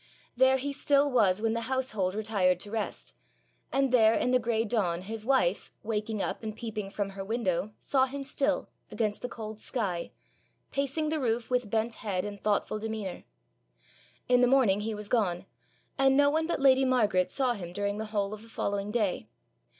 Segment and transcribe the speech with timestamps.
[0.35, 3.13] There he still was when the household retired to rest,
[3.71, 7.73] and there, in the grey dawn, his wife, waking up and peeping from her window,
[7.77, 10.09] saw him still, against the cold sky,
[10.71, 13.25] pacing the roof with bent head and thoughtful demeanour.
[14.27, 15.45] In the morning he was gone,
[15.99, 19.27] and no one but lady Margaret saw him during the whole of the following day.